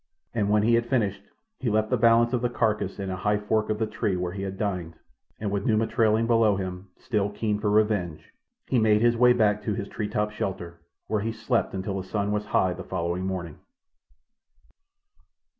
[0.33, 1.21] And when he had finished
[1.59, 4.31] he left the balance of the carcass in a high fork of the tree where
[4.31, 4.95] he had dined,
[5.39, 8.31] and with Numa trailing below him, still keen for revenge,
[8.65, 12.07] he made his way back to his tree top shelter, where he slept until the
[12.07, 13.59] sun was high the following morning.